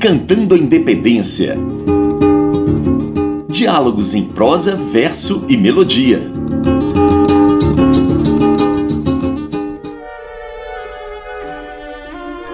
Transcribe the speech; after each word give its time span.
Decantando 0.00 0.54
a 0.54 0.58
Independência. 0.58 1.56
Diálogos 3.48 4.14
em 4.14 4.22
prosa, 4.22 4.76
verso 4.76 5.44
e 5.48 5.56
melodia. 5.56 6.20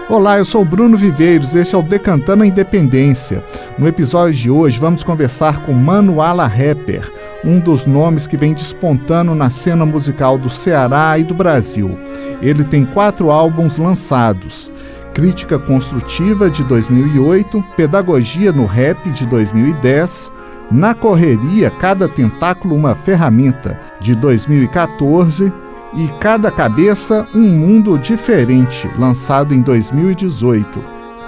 Olá, 0.08 0.38
eu 0.38 0.44
sou 0.46 0.64
Bruno 0.64 0.96
Viveiros, 0.96 1.54
este 1.54 1.74
é 1.74 1.78
o 1.78 1.82
Decantando 1.82 2.44
a 2.44 2.46
Independência. 2.46 3.44
No 3.76 3.86
episódio 3.86 4.34
de 4.34 4.50
hoje 4.50 4.80
vamos 4.80 5.04
conversar 5.04 5.64
com 5.64 5.74
Manuala 5.74 6.46
Rapper, 6.46 7.12
um 7.44 7.60
dos 7.60 7.84
nomes 7.84 8.26
que 8.26 8.38
vem 8.38 8.54
despontando 8.54 9.34
na 9.34 9.50
cena 9.50 9.84
musical 9.84 10.38
do 10.38 10.48
Ceará 10.48 11.18
e 11.18 11.24
do 11.24 11.34
Brasil. 11.34 11.98
Ele 12.40 12.64
tem 12.64 12.86
quatro 12.86 13.30
álbuns 13.30 13.76
lançados. 13.76 14.72
Crítica 15.14 15.60
Construtiva 15.60 16.50
de 16.50 16.64
2008, 16.64 17.64
Pedagogia 17.76 18.50
no 18.52 18.66
Rap 18.66 19.08
de 19.10 19.24
2010, 19.24 20.32
Na 20.72 20.92
Correria, 20.92 21.70
Cada 21.70 22.08
Tentáculo 22.08 22.74
uma 22.74 22.96
Ferramenta 22.96 23.80
de 24.00 24.12
2014 24.16 25.52
e 25.94 26.08
Cada 26.18 26.50
Cabeça 26.50 27.28
um 27.32 27.42
Mundo 27.42 27.96
Diferente, 27.96 28.90
lançado 28.98 29.54
em 29.54 29.62
2018. 29.62 30.82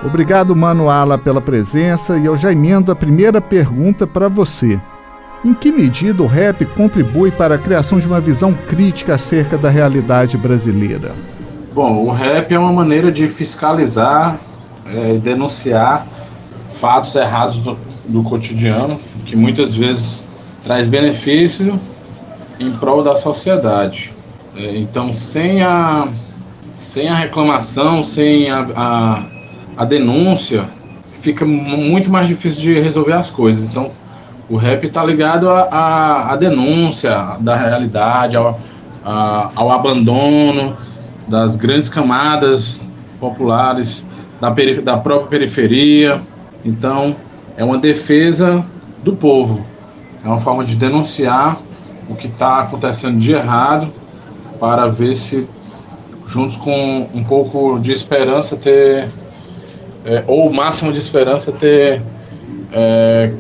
Obrigado, 0.05 0.57
Manuala, 0.57 1.17
pela 1.17 1.41
presença 1.41 2.19
e 2.19 2.27
eu 2.27 2.37
já 2.37 2.53
emendo 2.53 2.91
a 2.91 2.97
primeira 2.97 3.41
pergunta 3.41 4.05
para 4.05 4.27
você. 4.27 4.81
Em 5.45 5.55
que 5.55 5.71
medida 5.71 6.25
o 6.25 6.27
rap 6.27 6.67
contribui 6.67 7.31
para 7.31 7.55
a 7.55 7.59
criação 7.59 8.01
de 8.01 8.07
uma 8.09 8.21
visão 8.21 8.53
crítica 8.53 9.15
acerca 9.15 9.57
da 9.57 9.71
realidade 9.71 10.37
brasileira? 10.37 11.15
Bom, 11.77 12.07
o 12.07 12.11
rap 12.11 12.55
é 12.55 12.59
uma 12.59 12.73
maneira 12.73 13.13
de 13.13 13.29
fiscalizar 13.29 14.39
e 14.87 14.97
é, 14.97 15.19
denunciar 15.19 16.07
fatos 16.71 17.15
errados 17.15 17.59
do, 17.59 17.79
do 18.07 18.23
cotidiano, 18.23 18.99
que 19.27 19.37
muitas 19.37 19.75
vezes 19.75 20.25
traz 20.65 20.87
benefício 20.87 21.79
em 22.59 22.73
prol 22.73 23.03
da 23.03 23.15
sociedade. 23.15 24.11
É, 24.57 24.75
então, 24.75 25.13
sem 25.13 25.63
a, 25.63 26.09
sem 26.77 27.11
a 27.11 27.15
reclamação, 27.15 28.03
sem 28.03 28.51
a, 28.51 28.67
a, 28.75 29.23
a 29.77 29.85
denúncia, 29.85 30.65
fica 31.21 31.45
muito 31.45 32.09
mais 32.09 32.27
difícil 32.27 32.63
de 32.63 32.81
resolver 32.81 33.13
as 33.13 33.29
coisas. 33.29 33.69
Então, 33.69 33.91
o 34.49 34.57
rap 34.57 34.87
está 34.87 35.05
ligado 35.05 35.51
à 35.51 36.35
denúncia 36.41 37.37
da 37.41 37.55
realidade, 37.55 38.35
ao, 38.35 38.59
a, 39.05 39.51
ao 39.55 39.71
abandono 39.71 40.75
das 41.29 41.57
grandes 41.57 41.89
camadas 41.89 42.81
populares, 43.19 44.05
da, 44.41 44.51
da 44.83 44.97
própria 44.99 45.29
periferia. 45.29 46.21
Então, 46.65 47.17
é 47.57 47.65
uma 47.65 47.79
defesa 47.79 48.65
do 49.03 49.15
povo, 49.15 49.65
é 50.25 50.29
uma 50.29 50.41
forma 50.41 50.65
de 50.65 50.77
denunciar 50.77 51.59
o 52.09 52.15
que 52.15 52.27
está 52.27 52.61
acontecendo 52.61 53.19
de 53.19 53.33
errado 53.33 53.93
para 54.61 54.87
ver 54.87 55.15
se, 55.15 55.47
juntos 56.27 56.57
com 56.57 57.09
um 57.15 57.25
pouco 57.25 57.79
de 57.79 57.93
esperança, 57.93 58.57
ter, 58.57 59.09
é, 60.05 60.25
ou 60.27 60.49
o 60.49 60.55
máximo 60.55 60.93
de 60.93 60.99
esperança, 60.99 61.53
ter 61.53 62.03
é, 62.73 63.33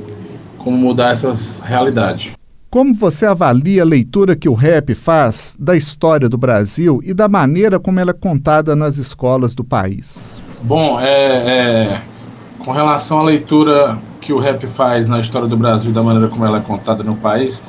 como 0.58 0.76
mudar 0.76 1.12
essas 1.12 1.60
realidades. 1.60 2.32
Como 2.76 2.92
você 2.92 3.24
avalia 3.24 3.80
a 3.80 3.86
leitura 3.86 4.36
que 4.36 4.50
o 4.50 4.52
rap 4.52 4.94
faz 4.94 5.56
da 5.58 5.74
história 5.74 6.28
do 6.28 6.36
Brasil 6.36 7.00
e 7.02 7.14
da 7.14 7.26
maneira 7.26 7.80
como 7.80 7.98
ela 7.98 8.10
é 8.10 8.12
contada 8.12 8.76
nas 8.76 8.98
escolas 8.98 9.54
do 9.54 9.64
país? 9.64 10.38
Bom, 10.60 11.00
é, 11.00 11.06
é, 11.08 12.02
com 12.58 12.72
relação 12.72 13.20
à 13.20 13.22
leitura 13.22 13.96
que 14.20 14.30
o 14.30 14.38
rap 14.38 14.66
faz 14.66 15.08
na 15.08 15.20
história 15.20 15.48
do 15.48 15.56
Brasil, 15.56 15.90
da 15.90 16.02
maneira 16.02 16.28
como 16.28 16.44
ela 16.44 16.58
é 16.58 16.60
contada 16.60 17.02
no 17.02 17.16
país, 17.16 17.62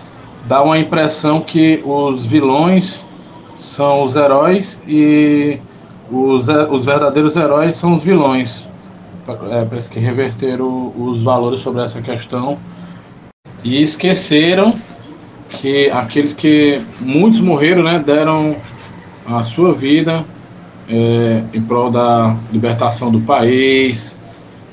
dá 0.46 0.62
uma 0.62 0.78
impressão 0.78 1.40
que 1.40 1.82
os 1.86 2.26
vilões 2.26 3.00
são 3.58 4.04
os 4.04 4.18
heróis 4.18 4.78
e 4.86 5.58
os, 6.12 6.50
os 6.50 6.84
verdadeiros 6.84 7.38
heróis 7.38 7.76
são 7.76 7.96
os 7.96 8.04
vilões. 8.04 8.68
É, 9.52 9.64
parece 9.64 9.90
que 9.90 10.02
reverteram 10.02 10.92
os 10.98 11.24
valores 11.24 11.62
sobre 11.62 11.82
essa 11.82 12.02
questão 12.02 12.58
e 13.64 13.82
esqueceram 13.82 14.76
que 15.50 15.90
aqueles 15.90 16.34
que 16.34 16.82
muitos 17.00 17.40
morreram, 17.40 17.84
né, 17.84 18.02
deram 18.06 18.56
a 19.26 19.44
sua 19.44 19.74
vida 19.74 20.24
é, 20.90 21.44
em 21.54 21.62
prol 21.62 21.90
da 21.90 22.36
libertação 22.52 23.12
do 23.12 23.20
país, 23.22 24.18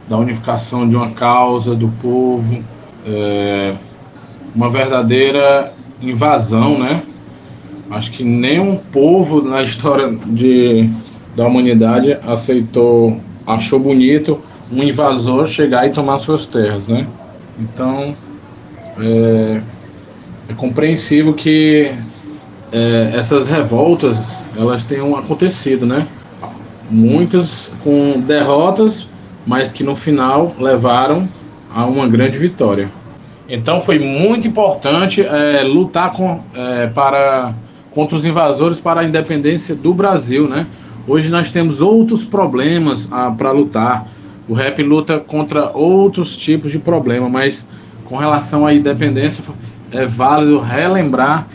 da 0.08 0.16
unificação 0.16 0.88
de 0.88 0.96
uma 0.96 1.10
causa 1.10 1.74
do 1.74 1.88
povo, 2.00 2.62
é, 3.06 3.74
uma 4.54 4.70
verdadeira 4.70 5.72
invasão, 6.00 6.78
né? 6.78 7.02
Acho 7.90 8.12
que 8.12 8.24
nenhum 8.24 8.76
povo 8.76 9.42
na 9.42 9.62
história 9.62 10.16
de, 10.26 10.88
da 11.36 11.46
humanidade 11.46 12.16
aceitou, 12.26 13.20
achou 13.46 13.78
bonito 13.78 14.40
um 14.72 14.82
invasor 14.82 15.46
chegar 15.46 15.86
e 15.86 15.90
tomar 15.90 16.20
suas 16.20 16.46
terras, 16.46 16.86
né? 16.86 17.06
Então, 17.58 18.14
é, 18.98 19.60
é 20.48 20.52
compreensível 20.54 21.32
que 21.32 21.90
é, 22.72 23.12
essas 23.14 23.46
revoltas 23.46 24.44
elas 24.56 24.84
tenham 24.84 25.16
acontecido, 25.16 25.86
né? 25.86 26.06
Muitas 26.90 27.72
com 27.82 28.20
derrotas, 28.20 29.08
mas 29.46 29.72
que 29.72 29.82
no 29.82 29.96
final 29.96 30.54
levaram 30.58 31.28
a 31.72 31.86
uma 31.86 32.06
grande 32.06 32.36
vitória. 32.38 32.88
Então 33.48 33.80
foi 33.80 33.98
muito 33.98 34.48
importante 34.48 35.22
é, 35.22 35.62
lutar 35.62 36.12
com, 36.12 36.42
é, 36.54 36.86
para, 36.88 37.52
contra 37.90 38.16
os 38.16 38.24
invasores 38.24 38.80
para 38.80 39.00
a 39.00 39.04
independência 39.04 39.74
do 39.74 39.92
Brasil, 39.92 40.48
né? 40.48 40.66
Hoje 41.06 41.30
nós 41.30 41.50
temos 41.50 41.82
outros 41.82 42.24
problemas 42.24 43.08
ah, 43.12 43.30
para 43.36 43.50
lutar. 43.50 44.06
O 44.48 44.54
rap 44.54 44.82
luta 44.82 45.18
contra 45.18 45.70
outros 45.76 46.36
tipos 46.36 46.72
de 46.72 46.78
problema, 46.78 47.28
mas 47.28 47.68
com 48.06 48.16
relação 48.16 48.66
à 48.66 48.72
independência 48.72 49.44
é 49.94 50.06
válido 50.06 50.58
relembrar 50.58 51.46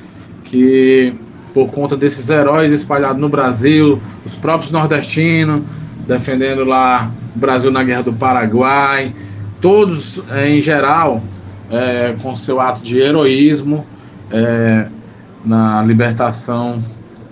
que 0.45 1.13
por 1.53 1.71
conta 1.71 1.97
desses 1.97 2.29
heróis 2.29 2.71
espalhados 2.71 3.19
no 3.19 3.27
Brasil, 3.27 4.01
os 4.25 4.33
próprios 4.33 4.71
nordestinos 4.71 5.63
defendendo 6.07 6.63
lá 6.63 7.11
o 7.35 7.39
Brasil 7.39 7.69
na 7.69 7.83
Guerra 7.83 8.03
do 8.03 8.13
Paraguai, 8.13 9.13
todos 9.59 10.23
é, 10.31 10.49
em 10.49 10.61
geral 10.61 11.21
é, 11.69 12.15
com 12.21 12.35
seu 12.35 12.59
ato 12.59 12.81
de 12.81 12.97
heroísmo 12.97 13.85
é, 14.31 14.87
na 15.45 15.81
libertação 15.83 16.81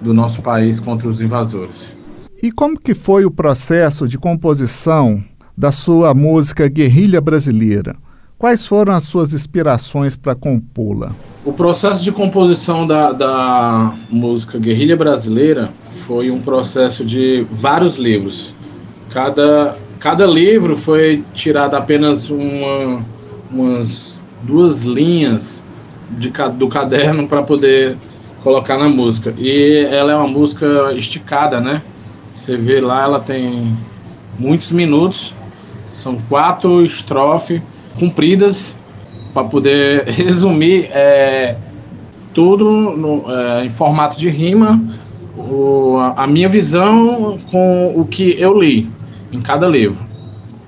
do 0.01 0.13
nosso 0.13 0.41
país 0.41 0.79
contra 0.79 1.07
os 1.07 1.21
invasores. 1.21 1.95
E 2.43 2.51
como 2.51 2.79
que 2.79 2.93
foi 2.93 3.25
o 3.25 3.31
processo 3.31 4.07
de 4.07 4.17
composição 4.17 5.23
da 5.57 5.71
sua 5.71 6.13
música 6.13 6.67
Guerrilha 6.67 7.19
Brasileira? 7.19 7.95
Quais 8.37 8.67
foram 8.67 8.93
as 8.93 9.03
suas 9.03 9.33
inspirações 9.33 10.15
para 10.15 10.35
compô-la? 10.35 11.11
O 11.43 11.51
processo 11.51 12.03
de 12.03 12.11
composição 12.11 12.85
da, 12.85 13.11
da 13.11 13.95
música 14.11 14.59
Guerrilha 14.59 14.95
Brasileira 14.95 15.71
foi 16.05 16.29
um 16.29 16.39
processo 16.39 17.03
de 17.03 17.47
vários 17.49 17.95
livros. 17.97 18.53
Cada, 19.09 19.75
cada 19.99 20.27
livro 20.27 20.77
foi 20.77 21.23
tirado 21.33 21.73
apenas 21.73 22.29
uma, 22.29 23.03
umas 23.51 24.19
duas 24.43 24.83
linhas 24.83 25.63
de, 26.11 26.31
do 26.59 26.67
caderno 26.67 27.27
para 27.27 27.41
poder 27.41 27.97
colocar 28.43 28.77
na 28.77 28.87
música. 28.87 29.33
E 29.35 29.87
ela 29.89 30.11
é 30.11 30.15
uma 30.15 30.27
música 30.27 30.93
esticada, 30.93 31.59
né? 31.59 31.81
Você 32.33 32.55
vê 32.55 32.79
lá, 32.81 33.01
ela 33.01 33.19
tem 33.19 33.75
muitos 34.37 34.71
minutos, 34.71 35.33
são 35.91 36.19
quatro 36.29 36.85
estrofes 36.85 37.63
compridas 37.99 38.75
para 39.33 39.43
poder 39.43 40.05
resumir 40.09 40.89
é, 40.91 41.55
tudo 42.33 42.71
no, 42.71 43.23
é, 43.31 43.65
em 43.65 43.69
formato 43.69 44.19
de 44.19 44.29
rima, 44.29 44.81
o, 45.37 45.97
a 46.15 46.25
minha 46.25 46.49
visão 46.49 47.37
com 47.51 47.93
o 47.95 48.05
que 48.05 48.35
eu 48.39 48.59
li 48.59 48.89
em 49.31 49.41
cada 49.41 49.67
livro, 49.67 49.97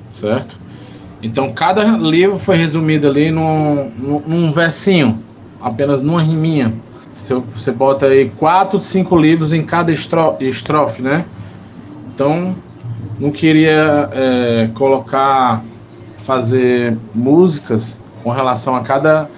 certo? 0.10 0.58
Então 1.22 1.52
cada 1.52 1.84
livro 1.98 2.38
foi 2.38 2.56
resumido 2.56 3.08
ali 3.08 3.30
num, 3.31 3.92
num, 3.98 4.20
num 4.26 4.52
versinho, 4.52 5.18
apenas 5.62 6.02
numa 6.02 6.22
riminha. 6.22 6.74
Você, 7.14 7.36
você 7.36 7.72
bota 7.72 8.06
aí 8.06 8.30
quatro, 8.30 8.80
cinco 8.80 9.18
livros 9.18 9.52
em 9.52 9.64
cada 9.64 9.92
estrofe, 9.92 11.02
né? 11.02 11.26
Então 12.14 12.56
não 13.20 13.31
queria 13.31 14.10
é, 14.14 14.70
colocar 14.74 15.64
fazer 16.24 16.98
músicas 17.13 18.00
com 18.24 18.31
relação 18.31 18.75
a 18.75 18.81
cada 18.81 19.30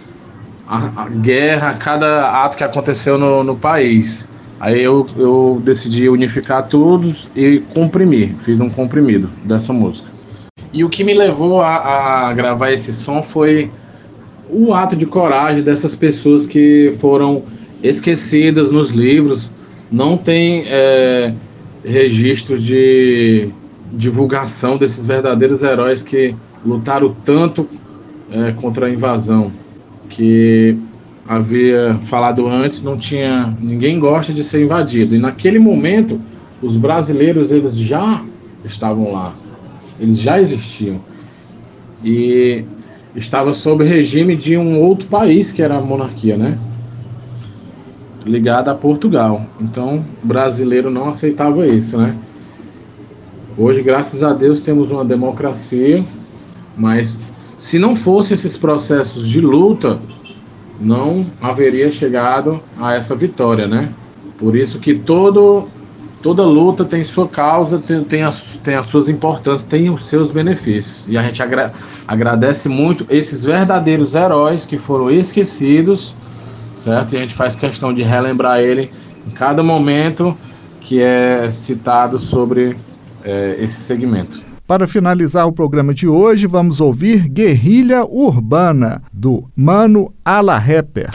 a, 0.68 1.04
a 1.04 1.10
guerra, 1.10 1.72
a 1.72 1.74
cada 1.74 2.44
ato 2.44 2.58
que 2.58 2.64
aconteceu 2.64 3.18
no, 3.18 3.44
no 3.44 3.56
país. 3.56 4.28
Aí 4.60 4.82
eu, 4.82 5.06
eu 5.18 5.62
decidi 5.64 6.08
unificar 6.08 6.68
todos 6.68 7.28
e 7.36 7.60
comprimir, 7.74 8.36
fiz 8.38 8.62
um 8.62 8.70
comprimido 8.70 9.30
dessa 9.44 9.74
música. 9.74 10.10
E 10.72 10.84
o 10.84 10.90
que 10.90 11.04
me 11.04 11.14
levou 11.14 11.62
a, 11.62 12.28
a 12.30 12.34
gravar 12.34 12.72
esse 12.72 12.94
som 12.94 13.22
foi 13.22 13.70
o 14.50 14.74
ato 14.74 14.96
de 14.96 15.06
coragem 15.06 15.64
dessas 15.64 15.96
pessoas 15.96 16.46
que 16.46 16.96
foram 17.00 17.44
esquecidas 17.82 18.72
nos 18.72 18.92
livros, 18.92 19.52
não 19.92 20.18
tem 20.18 20.66
é, 20.68 21.34
registro 21.84 22.60
de 22.60 23.50
divulgação 23.92 24.78
desses 24.78 25.06
verdadeiros 25.06 25.64
heróis 25.64 26.04
que 26.04 26.36
lutaram 26.66 27.16
tanto 27.24 27.68
é, 28.32 28.52
contra 28.54 28.88
a 28.88 28.90
invasão, 28.90 29.52
que 30.10 30.78
havia 31.28 31.98
falado 32.04 32.48
antes, 32.48 32.82
não 32.82 32.98
tinha 32.98 33.56
ninguém 33.60 34.00
gosta 34.00 34.34
de 34.34 34.44
ser 34.44 34.64
invadido. 34.64 35.16
E 35.16 35.20
naquele 35.20 35.60
momento, 35.60 36.20
os 36.62 36.76
brasileiros 36.76 37.52
eles 37.52 37.76
já 37.76 38.24
estavam 38.64 39.12
lá, 39.12 39.34
eles 40.00 40.20
já 40.20 40.40
existiam 40.40 41.00
e 42.04 42.66
estava 43.16 43.54
sob 43.54 43.84
regime 43.84 44.36
de 44.36 44.58
um 44.58 44.80
outro 44.80 45.08
país 45.08 45.52
que 45.52 45.62
era 45.62 45.78
a 45.78 45.82
monarquia, 45.82 46.38
né? 46.38 46.58
Ligada 48.26 48.72
a 48.72 48.76
Portugal. 48.76 49.46
Então, 49.60 50.04
o 50.24 50.28
brasileiro 50.28 50.90
não 50.90 51.10
aceitava 51.10 51.66
isso, 51.68 51.98
né? 51.98 52.16
Hoje, 53.58 53.82
graças 53.82 54.24
a 54.24 54.34
Deus, 54.34 54.62
temos 54.62 54.92
uma 54.92 55.04
democracia, 55.04 56.04
mas 56.78 57.18
se 57.58 57.78
não 57.78 57.96
fosse 57.96 58.34
esses 58.34 58.58
processos 58.58 59.28
de 59.28 59.40
luta, 59.40 60.00
não 60.80 61.22
haveria 61.40 61.92
chegado 61.92 62.60
a 62.80 62.94
essa 62.94 63.16
vitória, 63.16 63.68
né? 63.68 63.90
Por 64.38 64.56
isso 64.56 64.80
que 64.80 64.96
todo, 64.96 65.68
toda 66.24 66.44
luta 66.44 66.84
tem 66.84 67.04
sua 67.04 67.28
causa, 67.28 67.78
tem, 67.78 68.04
tem, 68.04 68.24
as, 68.24 68.58
tem 68.58 68.74
as 68.74 68.88
suas 68.88 69.08
importâncias, 69.08 69.64
tem 69.64 69.92
os 69.92 70.06
seus 70.06 70.32
benefícios. 70.32 71.06
E 71.08 71.18
a 71.18 71.22
gente 71.22 71.42
agra 71.44 71.72
agradece 72.08 72.68
muito 72.68 73.06
esses 73.10 73.46
verdadeiros 73.46 74.16
heróis 74.16 74.66
que 74.66 74.78
foram 74.78 75.12
esquecidos, 75.12 76.16
certo? 76.76 77.14
E 77.14 77.18
a 77.18 77.22
gente 77.22 77.36
faz 77.36 77.56
questão 77.56 77.94
de 77.94 78.02
relembrar 78.02 78.60
ele 78.60 78.92
em 79.28 79.32
cada 79.32 79.62
momento 79.62 80.36
que 80.82 81.00
é 81.00 81.50
citado 81.52 82.18
sobre 82.18 82.76
é, 83.24 83.56
esse 83.60 83.80
segmento. 83.80 84.51
Para 84.72 84.88
finalizar 84.88 85.46
o 85.46 85.52
programa 85.52 85.94
de 85.94 86.08
hoje, 86.08 86.48
vamos 86.48 86.80
ouvir 86.80 87.28
Guerrilha 87.28 88.06
Urbana, 88.06 89.04
do 89.12 89.44
Mano 89.54 90.14
Ala 90.24 90.58
Rapper. 90.58 91.10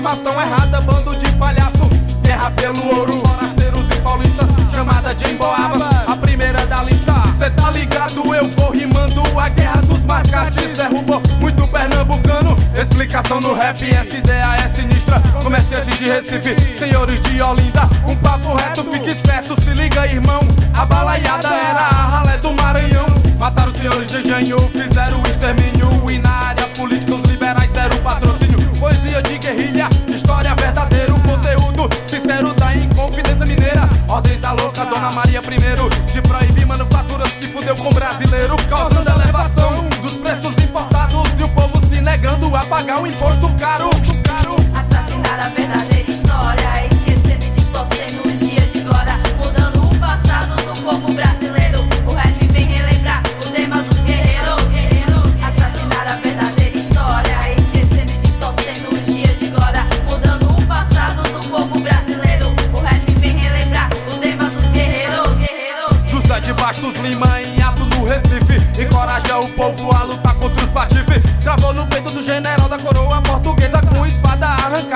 Informação 0.00 0.40
errada, 0.40 0.80
bando 0.80 1.16
de 1.16 1.30
palhaço. 1.32 1.88
Guerra 2.22 2.50
pelo 2.52 2.96
ouro, 2.96 3.18
forasteiros 3.18 3.86
e 3.90 4.00
paulistas, 4.00 4.46
chamada 4.72 5.14
de 5.14 5.30
emboabas, 5.30 5.82
a 6.06 6.16
primeira 6.16 6.64
da 6.66 6.82
lista. 6.82 7.12
Cê 7.36 7.50
tá 7.50 7.70
ligado, 7.70 8.34
eu 8.34 8.48
vou 8.50 8.70
rimando 8.70 9.22
a 9.38 9.48
guerra 9.48 9.82
dos 9.82 10.04
mascates. 10.04 10.72
Derrubou 10.72 11.20
muito 11.40 11.66
pernambucano. 11.68 12.56
Explicação 12.74 13.40
no 13.40 13.54
rap, 13.54 13.82
essa 13.90 14.16
ideia 14.16 14.56
é 14.56 14.68
sinistra. 14.68 15.20
Comerciantes 15.42 15.98
de 15.98 16.08
Recife, 16.08 16.78
senhores 16.78 17.20
de 17.20 17.42
Olinda. 17.42 17.88
Um 18.06 18.16
papo 18.16 18.54
reto, 18.54 18.84
fique 18.84 19.10
esperto, 19.10 19.60
se 19.62 19.70
liga, 19.70 20.06
irmão. 20.06 20.40
A 20.72 20.86
balaiada 20.86 21.48
era 21.48 21.89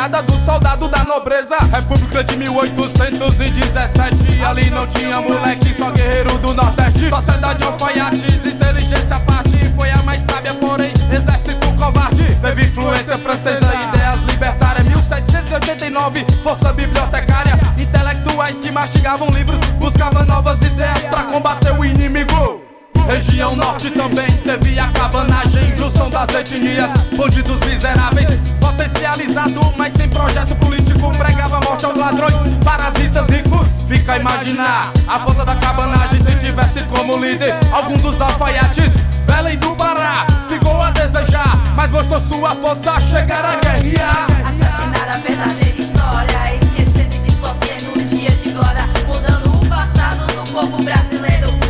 arrancada 0.05 0.23
do 0.23 0.35
soldado 0.45 0.89
da 0.89 1.05
nobreza. 1.05 1.57
República 1.73 2.23
de 2.23 2.37
1817 2.37 4.45
Ali 4.45 4.71
não 4.71 4.87
tinha 4.87 5.21
moleque, 5.21 5.75
só 5.77 5.91
guerreiro 5.91 6.37
do 6.39 6.53
Nordeste. 6.53 7.09
Sociedade 7.09 7.65
alfaiates, 7.65 8.47
inteligência 8.47 9.17
à 9.17 9.21
parte. 9.21 9.57
Foi 9.75 9.91
a 9.91 10.03
mais 10.03 10.21
sábia, 10.23 10.55
porém 10.55 10.93
exército 11.11 11.73
covarde. 11.77 12.25
Teve 12.41 12.65
influência 12.65 13.19
francesa, 13.19 13.75
ideias 13.89 14.21
libertárias. 14.29 14.87
1789, 14.87 16.27
força 16.43 16.73
bibliotecária. 16.73 17.59
Intelectuais 17.79 18.59
que 18.59 18.71
mastigavam 18.71 19.29
livros 19.29 19.59
Buscavam 19.79 20.25
novas 20.25 20.61
ideias 20.63 21.01
pra 21.11 21.25
combater 21.25 21.73
o 21.73 21.85
inimigo 21.85 22.64
Região 23.07 23.55
norte 23.55 23.91
também 23.91 24.27
teve 24.27 24.79
a 24.79 24.89
cabanagem, 24.89 25.77
junção 25.77 26.09
das 26.09 26.29
etnias, 26.35 26.91
bandidos 27.15 27.59
miseráveis, 27.61 28.29
potencializado, 28.59 29.61
mas 29.77 29.93
sem 29.93 30.09
projeto 30.09 30.57
político, 30.57 31.11
pregava 31.17 31.61
morte 31.61 31.85
aos 31.85 31.99
ladrões, 31.99 32.35
parasitas 32.65 33.27
ricos. 33.29 33.67
Fica 33.87 34.15
a 34.15 34.17
imaginar 34.17 34.93
a 35.07 35.21
força 35.21 35.45
da 35.45 35.55
cabanagem 35.57 36.19
se 36.25 36.35
tivesse 36.37 36.83
como 36.85 37.19
líder 37.23 37.55
algum 37.71 37.99
dos 37.99 38.19
alfaiates. 38.19 38.95
Belém 39.27 39.59
do 39.59 39.77
Pará 39.77 40.27
ficou 40.49 40.81
a 40.81 40.91
desejar, 40.91 41.59
mas 41.77 41.91
mostrou 41.91 42.21
sua 42.23 42.55
força 42.57 42.99
chegar 43.01 43.45
a 43.45 43.57
guerrear. 43.57 44.27
Assassinar 44.47 45.09
a 45.15 45.19
verdadeira 45.19 45.79
história, 45.79 46.57
esquecendo 46.57 47.15
e 47.15 47.19
distorcendo 47.19 48.01
os 48.01 48.11
dias 48.11 48.43
de 48.43 48.51
glória, 48.51 48.89
mudando 49.07 49.55
o 49.55 49.67
passado 49.69 50.27
do 50.27 50.51
povo 50.53 50.83
brasileiro. 50.83 51.64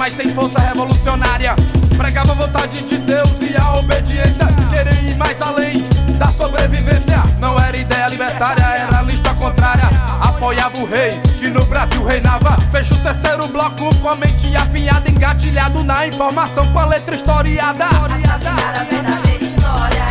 Mas 0.00 0.14
sem 0.14 0.32
força 0.32 0.58
revolucionária. 0.60 1.54
Pregava 1.94 2.32
a 2.32 2.34
vontade 2.34 2.82
de 2.84 2.96
Deus 2.96 3.32
e 3.42 3.54
a 3.54 3.76
obediência. 3.76 4.46
Querer 4.70 5.04
ir 5.04 5.14
mais 5.14 5.38
além 5.42 5.82
da 6.16 6.32
sobrevivência. 6.32 7.22
Não 7.38 7.58
era 7.58 7.76
ideia 7.76 8.06
libertária, 8.06 8.64
era 8.64 9.02
lista 9.02 9.34
contrária. 9.34 9.90
Apoiava 10.22 10.78
o 10.78 10.86
rei 10.86 11.20
que 11.38 11.48
no 11.48 11.66
Brasil 11.66 12.02
reinava. 12.02 12.56
Fecha 12.72 12.94
o 12.94 12.96
terceiro 13.00 13.46
bloco 13.48 13.94
com 13.96 14.08
a 14.08 14.16
mente 14.16 14.56
afinhada, 14.56 15.10
engatilhado 15.10 15.84
na 15.84 16.06
informação 16.06 16.66
com 16.72 16.78
a 16.78 16.86
letra 16.86 17.14
historiada. 17.14 17.84
Assassinar 17.84 18.80
a 18.80 18.84
verdadeira 18.84 19.44
história, 19.44 20.09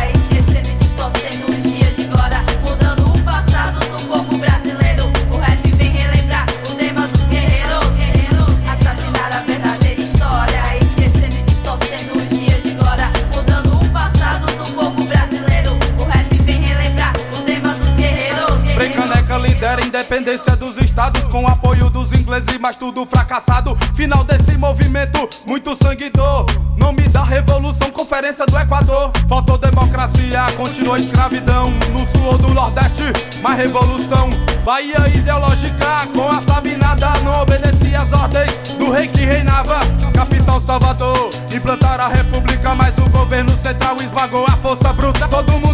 independência 20.10 20.56
dos 20.56 20.76
estados 20.78 21.22
com 21.28 21.46
apoio 21.46 21.88
dos 21.88 22.12
ingleses, 22.12 22.58
mas 22.60 22.76
tudo 22.76 23.06
fracassado. 23.06 23.78
Final 23.94 24.24
desse 24.24 24.56
movimento, 24.58 25.28
muito 25.46 25.76
sangue 25.76 26.10
dor. 26.10 26.46
Nome 26.76 27.02
da 27.08 27.22
revolução, 27.22 27.92
conferência 27.92 28.44
do 28.44 28.58
Equador. 28.58 29.12
Faltou 29.28 29.56
democracia, 29.56 30.46
continuou 30.56 30.96
escravidão. 30.96 31.70
No 31.92 32.04
sul 32.08 32.36
do 32.38 32.52
nordeste, 32.52 33.04
mais 33.40 33.56
revolução. 33.56 34.30
Bahia 34.64 35.06
ideológica, 35.14 36.08
com 36.12 36.28
a 36.28 36.40
Sabinada, 36.40 37.12
não 37.22 37.42
obedecia 37.42 38.00
às 38.00 38.12
ordens 38.12 38.52
do 38.80 38.90
rei 38.90 39.06
que 39.06 39.24
reinava. 39.24 39.78
Capital 40.12 40.60
Salvador, 40.60 41.30
implantaram 41.54 42.04
a 42.04 42.08
república, 42.08 42.74
mas 42.74 42.92
o 42.98 43.08
governo 43.10 43.52
central 43.62 43.96
esmagou 44.00 44.44
a 44.44 44.52
força 44.56 44.92
bruta. 44.92 45.28
Todo 45.28 45.52
mundo 45.52 45.69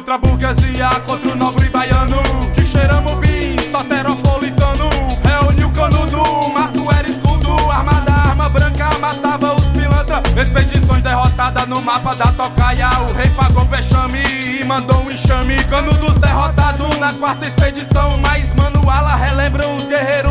Contra 0.00 0.14
a 0.14 0.18
burguesia, 0.18 0.88
contra 1.06 1.30
o 1.30 1.36
nobre 1.36 1.68
baiano, 1.68 2.16
que 2.54 2.64
cheiramos 2.64 3.16
bem, 3.16 3.54
soteropolitano. 3.70 4.88
Reuniu 5.22 5.68
o 5.68 5.72
canudo, 5.72 6.22
mato 6.54 6.90
era 6.90 7.06
escudo, 7.06 7.52
armada, 7.70 8.10
arma 8.10 8.48
branca, 8.48 8.88
matava 8.98 9.54
os 9.54 9.66
pilantra. 9.66 10.22
Expedições 10.40 11.02
derrotadas 11.02 11.66
no 11.66 11.82
mapa 11.82 12.14
da 12.14 12.32
tocaia, 12.32 12.88
o 13.10 13.12
rei 13.12 13.28
pagou 13.28 13.66
vexame 13.66 14.20
e 14.58 14.64
mandou 14.64 15.04
um 15.04 15.10
enxame. 15.10 15.62
Canudos 15.64 16.14
derrotados 16.14 16.98
na 16.98 17.12
quarta 17.12 17.46
expedição, 17.46 18.16
mas 18.22 18.50
Manuala 18.54 19.16
relembra 19.16 19.68
os 19.68 19.86
guerreiros 19.86 20.29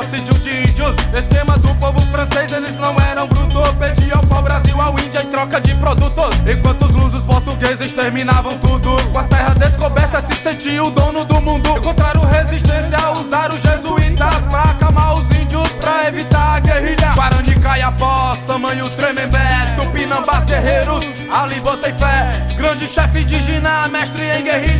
genocídio 0.00 0.34
de 0.40 0.68
índios. 0.68 0.94
Esquema 1.14 1.58
do 1.58 1.74
povo 1.74 2.00
francês, 2.06 2.52
eles 2.52 2.76
não 2.76 2.96
eram 3.10 3.26
brutos. 3.26 3.70
Pediam 3.78 4.20
pau 4.22 4.42
Brasil 4.42 4.80
ao 4.80 4.98
Índia 4.98 5.22
em 5.22 5.26
troca 5.26 5.60
de 5.60 5.74
produtos. 5.74 6.36
Enquanto 6.46 6.84
os 6.86 6.90
lusos 6.92 7.22
portugueses 7.22 7.86
exterminavam 7.86 8.58
tudo. 8.58 8.96
Com 9.10 9.18
as 9.18 9.28
terras 9.28 9.54
descobertas 9.54 10.24
se 10.26 10.34
sentia 10.34 10.82
o 10.82 10.90
dono 10.90 11.24
do 11.24 11.40
mundo. 11.40 11.68
Encontraram 11.76 12.24
resistência, 12.24 12.98
usaram 13.18 13.54
os 13.54 13.62
jesuítas 13.62 14.36
pra 14.50 14.62
acalmar 14.62 15.16
os 15.16 15.30
índios, 15.36 15.68
pra 15.72 16.08
evitar 16.08 16.56
a 16.56 16.60
guerrilha. 16.60 17.12
Guarani, 17.14 17.54
Caiapós, 17.60 18.38
tamanho 18.46 18.88
Tremembé, 18.90 19.74
Tupinambás, 19.76 20.44
guerreiros, 20.44 21.04
ali 21.32 21.60
botei 21.60 21.92
fé. 21.92 22.28
Grande 22.56 22.88
chefe 22.88 23.20
indígena, 23.20 23.88
mestre 23.88 24.24
em 24.24 24.44
guerrilha, 24.44 24.79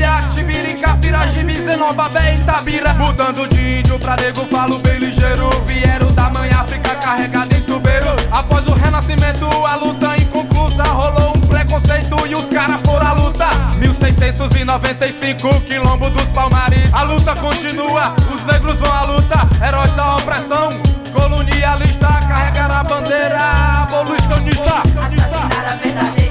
Tibirica, 1.10 1.18
Pirajibe, 1.18 1.60
Zenobabé, 1.62 2.34
Itabira. 2.36 2.94
Mudando 2.94 3.48
de 3.48 3.80
índio 3.80 3.98
pra 3.98 4.16
nego, 4.16 4.46
falo 4.50 4.78
bem 4.78 4.98
ligeiro. 4.98 5.50
Vieram 5.66 6.12
da 6.12 6.30
mãe 6.30 6.50
África 6.50 6.94
carregada 6.96 7.56
em 7.56 7.62
tubeiros. 7.62 8.26
Após 8.30 8.66
o 8.66 8.74
renascimento, 8.74 9.46
a 9.66 9.76
luta 9.76 10.16
inconclusa, 10.16 10.82
rolou 10.84 11.36
um 11.36 11.40
preconceito 11.40 12.16
e 12.26 12.34
os 12.34 12.48
caras 12.48 12.80
foram 12.82 13.06
à 13.06 13.12
luta. 13.12 13.46
1695, 13.76 15.60
quilombo 15.62 16.10
dos 16.10 16.24
Palmares. 16.26 16.88
A 16.92 17.02
luta 17.02 17.34
continua, 17.36 18.14
os 18.32 18.44
negros 18.44 18.78
vão 18.78 18.92
à 18.92 19.02
luta, 19.04 19.36
heróis 19.66 19.92
da 19.92 20.16
opressão. 20.16 20.80
Colonialista, 21.12 22.06
carregar 22.06 22.70
a 22.70 22.82
bandeira 22.84 23.40
abolicionista. 23.82 24.82
Assassinar 24.82 25.72
a 25.72 25.76
verdadeira 25.76 26.29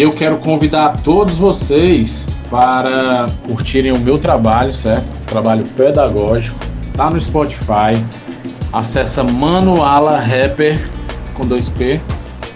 E 0.00 0.02
eu 0.02 0.08
quero 0.08 0.38
convidar 0.38 0.96
todos 1.02 1.34
vocês 1.34 2.26
para 2.50 3.26
curtirem 3.44 3.92
o 3.92 3.98
meu 3.98 4.16
trabalho, 4.16 4.72
certo? 4.72 5.04
Trabalho 5.26 5.62
pedagógico. 5.76 6.58
Tá 6.94 7.10
no 7.10 7.20
Spotify. 7.20 8.02
Acessa 8.72 9.22
Manuala 9.22 10.18
Rapper 10.18 10.80
com 11.34 11.46
2P 11.46 12.00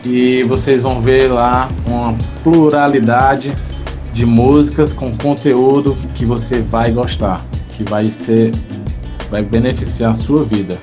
e 0.06 0.42
vocês 0.44 0.80
vão 0.80 1.02
ver 1.02 1.30
lá 1.30 1.68
uma 1.86 2.16
pluralidade 2.42 3.52
de 4.10 4.24
músicas 4.24 4.94
com 4.94 5.14
conteúdo 5.14 5.98
que 6.14 6.24
você 6.24 6.62
vai 6.62 6.92
gostar, 6.92 7.44
que 7.76 7.84
vai 7.84 8.04
ser 8.04 8.52
vai 9.30 9.42
beneficiar 9.42 10.12
a 10.12 10.14
sua 10.14 10.46
vida. 10.46 10.78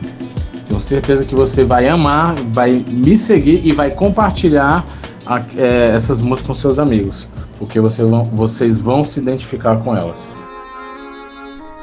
Tenho 0.68 0.80
certeza 0.80 1.26
que 1.26 1.34
você 1.34 1.64
vai 1.64 1.88
amar, 1.88 2.36
vai 2.50 2.86
me 2.88 3.18
seguir 3.18 3.66
e 3.66 3.72
vai 3.72 3.90
compartilhar 3.90 4.86
a- 5.36 5.42
é, 5.58 5.96
essas 5.96 6.20
músicas 6.20 6.48
com 6.48 6.54
seus 6.56 6.78
amigos, 6.80 7.28
porque 7.58 7.80
você 7.80 8.04
vão- 8.04 8.26
vocês 8.34 8.78
vão 8.78 9.04
se 9.04 9.20
identificar 9.20 9.78
com 9.78 9.96
elas. 9.96 10.34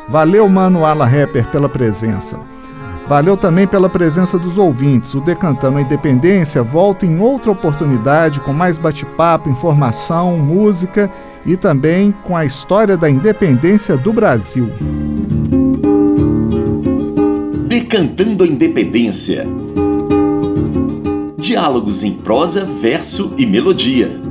Valeu, 0.08 0.48
Mano 0.48 0.84
Ala 0.84 1.04
Rapper, 1.06 1.50
pela 1.50 1.68
presença. 1.68 2.38
Valeu 3.06 3.38
também 3.38 3.66
pela 3.66 3.88
presença 3.88 4.38
dos 4.38 4.58
ouvintes. 4.58 5.14
O 5.14 5.20
Decantando 5.20 5.78
a 5.78 5.80
Independência 5.80 6.62
volta 6.62 7.06
em 7.06 7.18
outra 7.18 7.50
oportunidade 7.50 8.38
com 8.40 8.52
mais 8.52 8.76
bate-papo, 8.76 9.48
informação, 9.48 10.36
música 10.36 11.10
e 11.46 11.56
também 11.56 12.12
com 12.24 12.36
a 12.36 12.44
história 12.44 12.98
da 12.98 13.08
independência 13.08 13.96
do 13.96 14.12
Brasil. 14.12 14.68
Decantando 17.66 18.44
a 18.44 18.46
Independência. 18.46 19.46
Diálogos 21.38 22.02
em 22.02 22.14
prosa, 22.14 22.64
verso 22.64 23.36
e 23.38 23.46
melodia. 23.46 24.27